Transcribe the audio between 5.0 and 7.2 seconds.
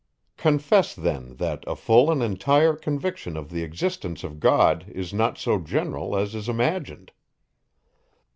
not so general, as is imagined.